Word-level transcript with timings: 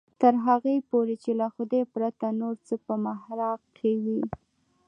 تر 0.21 0.33
هغې 0.47 0.75
پورې 0.89 1.15
چې 1.23 1.31
له 1.39 1.47
خدای 1.55 1.83
پرته 1.93 2.27
نور 2.39 2.55
څه 2.67 2.75
په 2.85 2.93
محراق 3.05 3.61
کې 3.77 3.91
وي. 4.03 4.21